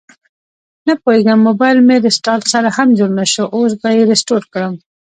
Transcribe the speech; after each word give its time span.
نپوهیږم 0.87 1.39
مبایل 1.47 1.79
مې 1.87 1.95
ریسټارټ 2.05 2.43
سره 2.53 2.67
هم 2.77 2.87
جوړ 2.97 3.09
نشو، 3.19 3.45
اوس 3.55 3.71
به 3.81 3.89
یې 3.95 4.03
ریسټور 4.11 4.41
کړم 4.53 4.73